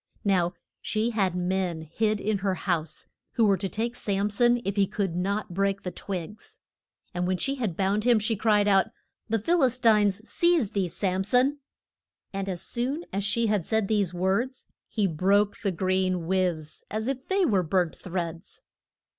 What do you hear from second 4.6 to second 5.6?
if he could not